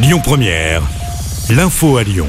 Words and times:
Lyon 0.00 0.20
Première, 0.22 0.82
l'info 1.50 1.96
à 1.96 2.04
Lyon. 2.04 2.28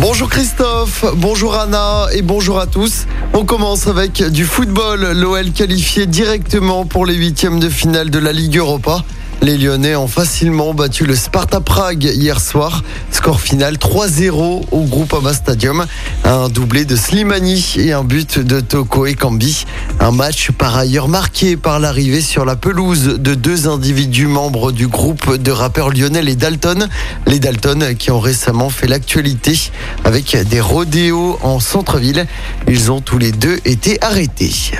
Bonjour 0.00 0.28
Christophe, 0.28 1.04
bonjour 1.14 1.54
Anna 1.54 2.08
et 2.12 2.22
bonjour 2.22 2.58
à 2.58 2.66
tous. 2.66 3.06
On 3.34 3.44
commence 3.44 3.86
avec 3.86 4.20
du 4.20 4.44
football. 4.44 5.12
L'OL 5.12 5.52
qualifié 5.52 6.06
directement 6.06 6.86
pour 6.86 7.06
les 7.06 7.14
huitièmes 7.14 7.60
de 7.60 7.68
finale 7.68 8.10
de 8.10 8.18
la 8.18 8.32
Ligue 8.32 8.56
Europa. 8.56 9.04
Les 9.40 9.56
Lyonnais 9.56 9.94
ont 9.94 10.08
facilement 10.08 10.74
battu 10.74 11.06
le 11.06 11.14
Sparta 11.14 11.60
Prague 11.60 12.02
hier 12.02 12.40
soir. 12.40 12.82
Score 13.12 13.40
final 13.40 13.76
3-0 13.76 14.64
au 14.72 14.82
Groupama 14.84 15.32
Stadium. 15.32 15.86
Un 16.24 16.48
doublé 16.48 16.84
de 16.84 16.96
Slimani 16.96 17.76
et 17.78 17.92
un 17.92 18.02
but 18.02 18.40
de 18.40 18.60
Toko 18.60 19.06
Ekambi. 19.06 19.64
Un 20.00 20.10
match 20.10 20.50
par 20.50 20.76
ailleurs 20.76 21.06
marqué 21.06 21.56
par 21.56 21.78
l'arrivée 21.78 22.20
sur 22.20 22.44
la 22.44 22.56
pelouse 22.56 23.18
de 23.18 23.34
deux 23.34 23.68
individus 23.68 24.26
membres 24.26 24.72
du 24.72 24.88
groupe 24.88 25.36
de 25.36 25.52
rappeurs 25.52 25.90
lyonnais 25.90 26.22
les 26.22 26.34
Dalton. 26.34 26.88
Les 27.26 27.38
Dalton 27.38 27.94
qui 27.96 28.10
ont 28.10 28.20
récemment 28.20 28.70
fait 28.70 28.88
l'actualité 28.88 29.56
avec 30.04 30.36
des 30.48 30.60
rodéos 30.60 31.38
en 31.42 31.60
centre-ville. 31.60 32.26
Ils 32.66 32.90
ont 32.90 33.00
tous 33.00 33.18
les 33.18 33.30
deux 33.30 33.60
été 33.64 34.02
arrêtés. 34.02 34.72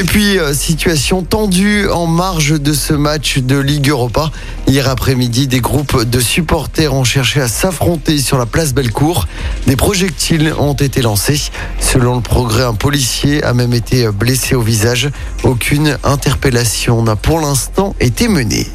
Et 0.00 0.04
puis, 0.04 0.38
euh, 0.38 0.54
situation 0.54 1.22
tendue 1.22 1.86
en 1.90 2.06
marge 2.06 2.58
de 2.58 2.72
ce 2.72 2.94
match 2.94 3.36
de 3.36 3.58
Ligue 3.58 3.90
Europa. 3.90 4.30
Hier 4.66 4.88
après-midi, 4.88 5.46
des 5.46 5.60
groupes 5.60 6.04
de 6.04 6.20
supporters 6.20 6.94
ont 6.94 7.04
cherché 7.04 7.42
à 7.42 7.48
s'affronter 7.48 8.16
sur 8.16 8.38
la 8.38 8.46
place 8.46 8.72
Bellecour. 8.72 9.26
Des 9.66 9.76
projectiles 9.76 10.54
ont 10.58 10.72
été 10.72 11.02
lancés. 11.02 11.50
Selon 11.80 12.16
le 12.16 12.22
progrès, 12.22 12.62
un 12.62 12.72
policier 12.72 13.44
a 13.44 13.52
même 13.52 13.74
été 13.74 14.10
blessé 14.10 14.54
au 14.54 14.62
visage. 14.62 15.10
Aucune 15.42 15.98
interpellation 16.02 17.02
n'a 17.02 17.14
pour 17.14 17.38
l'instant 17.38 17.94
été 18.00 18.26
menée. 18.26 18.68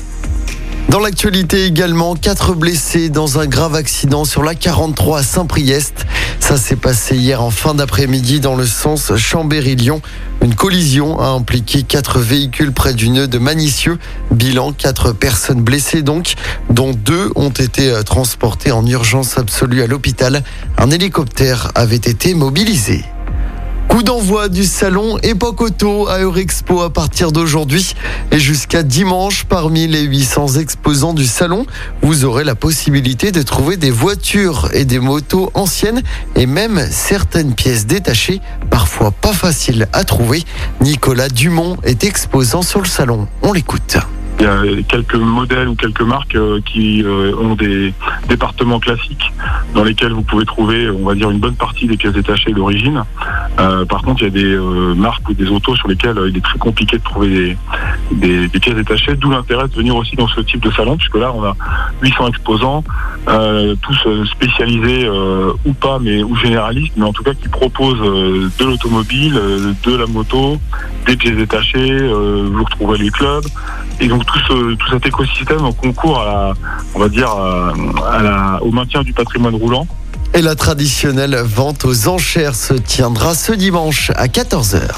Dans 0.96 1.02
l'actualité 1.02 1.66
également, 1.66 2.16
quatre 2.16 2.54
blessés 2.54 3.10
dans 3.10 3.38
un 3.38 3.48
grave 3.48 3.76
accident 3.76 4.24
sur 4.24 4.44
la 4.44 4.56
43 4.56 5.20
à 5.20 5.24
Saint-Priest. 5.24 6.06
Ça 6.40 6.56
s'est 6.56 6.78
passé 6.78 7.18
hier 7.18 7.44
en 7.44 7.52
fin 7.52 7.74
d'après-midi 7.74 8.40
dans 8.40 8.56
le 8.56 8.66
sens 8.66 9.14
Chambéry-Lyon. 9.14 10.02
Une 10.42 10.56
collision 10.56 11.20
a 11.20 11.28
impliqué 11.28 11.84
quatre 11.84 12.20
véhicules 12.20 12.72
près 12.72 12.94
du 12.94 13.10
nœud 13.10 13.28
de 13.28 13.40
Manicieux. 13.40 14.00
Bilan, 14.32 14.72
quatre 14.72 15.12
personnes 15.12 15.62
blessées 15.62 16.02
donc, 16.02 16.36
dont 16.70 16.94
deux 16.94 17.30
ont 17.36 17.50
été 17.50 17.92
euh, 17.92 18.04
transportées 18.04 18.72
en 18.72 18.88
urgence 18.88 19.38
absolue 19.38 19.82
à 19.82 19.88
l'hôpital. 19.88 20.44
Un 20.78 20.92
hélicoptère 20.92 21.72
avait 21.76 21.98
été 21.98 22.34
mobilisé. 22.36 23.04
Coup 23.96 24.04
d'envoi 24.04 24.50
du 24.50 24.66
salon 24.66 25.18
Époque 25.20 25.62
Auto 25.62 26.10
à 26.10 26.20
Eurexpo 26.20 26.82
à 26.82 26.90
partir 26.90 27.32
d'aujourd'hui 27.32 27.94
et 28.30 28.40
jusqu'à 28.40 28.84
dimanche. 28.84 29.46
Parmi 29.46 29.88
les 29.88 30.02
800 30.02 30.58
exposants 30.58 31.14
du 31.14 31.26
salon, 31.26 31.66
vous 32.02 32.26
aurez 32.26 32.44
la 32.44 32.56
possibilité 32.56 33.32
de 33.32 33.42
trouver 33.42 33.78
des 33.78 33.92
voitures 33.92 34.68
et 34.74 34.84
des 34.84 35.00
motos 35.00 35.50
anciennes 35.54 36.04
et 36.36 36.46
même 36.46 36.86
certaines 36.92 37.56
pièces 37.56 37.86
détachées, 37.86 38.42
parfois 38.70 39.12
pas 39.12 39.32
faciles 39.32 39.88
à 39.94 40.04
trouver. 40.04 40.44
Nicolas 40.82 41.30
Dumont 41.30 41.78
est 41.84 42.04
exposant 42.04 42.64
sur 42.64 42.82
le 42.82 42.88
salon. 42.88 43.30
On 43.44 43.54
l'écoute. 43.54 43.96
Il 44.40 44.44
y 44.44 44.48
a 44.48 44.84
quelques 44.88 45.16
modèles 45.16 45.70
ou 45.70 45.76
quelques 45.76 46.02
marques 46.02 46.36
euh, 46.36 46.60
qui 46.66 47.04
euh, 47.04 47.34
ont 47.40 47.56
des 47.56 47.94
départements 48.28 48.80
classiques 48.80 49.32
dans 49.74 49.84
lesquels 49.84 50.12
vous 50.12 50.24
pouvez 50.24 50.46
trouver, 50.46 50.90
on 50.90 51.06
va 51.06 51.16
dire, 51.16 51.30
une 51.32 51.40
bonne 51.40 51.56
partie 51.56 51.88
des 51.88 51.96
pièces 51.96 52.14
détachées 52.14 52.52
d'origine. 52.52 53.04
Euh, 53.60 53.86
par 53.86 54.02
contre, 54.02 54.24
il 54.24 54.26
y 54.26 54.28
a 54.28 54.30
des 54.32 54.58
marques 54.96 55.28
ou 55.30 55.34
des 55.34 55.48
autos 55.48 55.76
sur 55.76 55.88
lesquelles 55.88 56.20
il 56.28 56.38
est 56.38 56.44
très 56.44 56.58
compliqué 56.58 56.98
de 56.98 57.04
trouver 57.04 57.58
des, 58.12 58.48
des, 58.48 58.60
pièces 58.60 58.76
détachées, 58.76 59.16
d'où 59.16 59.32
l'intérêt 59.32 59.68
de 59.68 59.74
venir 59.74 59.96
aussi 59.96 60.16
dans 60.16 60.28
ce 60.28 60.42
type 60.42 60.62
de 60.62 60.72
salon, 60.72 60.98
puisque 60.98 61.16
là, 61.16 61.32
on 61.34 61.44
a 61.44 61.56
800 62.02 62.28
exposants, 62.28 62.84
tous 63.26 64.26
spécialisés 64.32 65.10
ou 65.66 65.74
pas, 65.74 66.00
mais 66.00 66.24
ou 66.24 66.36
généralistes, 66.36 66.94
mais 66.98 67.06
en 67.06 67.14
tout 67.14 67.24
cas 67.24 67.34
qui 67.34 67.48
proposent 67.48 68.00
de 68.00 68.66
l'automobile, 68.66 69.40
de 69.84 69.96
la 69.96 70.06
moto, 70.06 70.58
des 71.06 71.16
pièces 71.16 71.36
détachées, 71.36 72.08
vous 72.08 72.64
retrouvez 72.64 72.98
les 72.98 73.10
clubs, 73.10 73.46
et 74.00 74.08
donc 74.08 74.26
tout, 74.26 74.40
cet 74.92 75.06
écosystème 75.06 75.74
concourt 75.82 76.20
à 76.20 76.54
on 76.94 77.00
va 77.00 77.10
dire, 77.10 77.36
au 78.62 78.72
maintien 78.72 79.04
du 79.04 79.14
patrimoine 79.14 79.56
roulant. 79.56 79.88
Et 80.34 80.42
la 80.42 80.56
traditionnelle 80.56 81.36
vente 81.46 81.86
aux 81.86 82.08
enchères 82.08 82.56
se 82.56 82.74
tiendra 82.74 83.36
ce 83.36 83.54
dimanche 83.54 84.12
à 84.16 84.28
14h. 84.28 84.90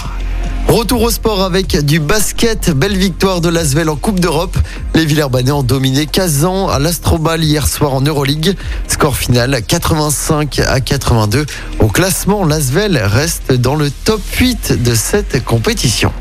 Retour 0.78 1.02
au 1.02 1.10
sport 1.10 1.42
avec 1.42 1.76
du 1.76 2.00
basket. 2.00 2.70
Belle 2.70 2.96
victoire 2.96 3.42
de 3.42 3.50
l'Asvel 3.50 3.90
en 3.90 3.96
Coupe 3.96 4.20
d'Europe. 4.20 4.56
Les 4.94 5.08
Villeurbanais 5.08 5.50
ont 5.50 5.64
dominé 5.64 6.06
Kazan 6.06 6.68
à 6.68 6.78
l'Astrobal 6.78 7.44
hier 7.44 7.68
soir 7.68 7.96
en 7.96 8.02
Euroleague. 8.02 8.56
Score 8.88 9.18
final 9.18 9.64
85 9.66 10.60
à 10.60 10.80
82. 10.80 11.48
Au 11.80 11.88
classement, 11.88 12.46
l'Asvel 12.46 12.96
reste 12.96 13.54
dans 13.54 13.74
le 13.74 13.90
top 13.90 14.22
8 14.40 14.84
de 14.84 14.94
cette 14.94 15.44
compétition. 15.44 16.14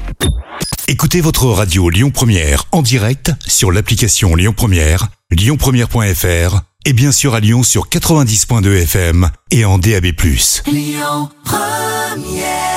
Écoutez 0.88 1.20
votre 1.20 1.44
radio 1.48 1.90
Lyon 1.90 2.10
Première 2.10 2.64
en 2.72 2.80
direct 2.80 3.32
sur 3.46 3.70
l'application 3.70 4.34
Lyon 4.36 4.54
Première, 4.56 5.08
lyonpremière.fr 5.32 6.60
et 6.86 6.94
bien 6.94 7.12
sûr 7.12 7.34
à 7.34 7.40
Lyon 7.40 7.62
sur 7.62 7.90
90.2 7.90 8.84
FM 8.84 9.28
et 9.50 9.66
en 9.66 9.76
DAB+. 9.76 10.06
Lyon 10.66 11.28
Première 11.44 12.75